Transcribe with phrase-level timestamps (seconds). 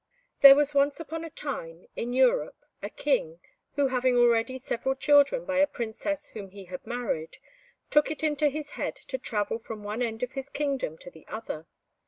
[0.39, 3.39] There was once upon a time, in Europe, a King,
[3.75, 7.37] who having already several children by a princess whom he had married,
[7.91, 11.27] took it into his head to travel from one end of his kingdom to the
[11.27, 11.67] other.